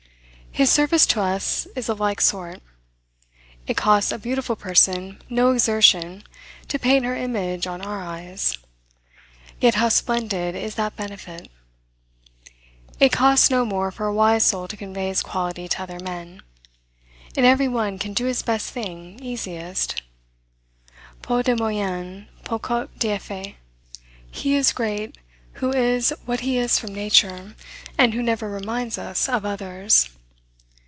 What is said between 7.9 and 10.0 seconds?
eyes; yet how